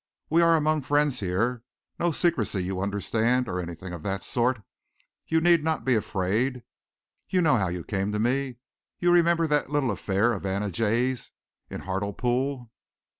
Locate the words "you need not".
5.27-5.85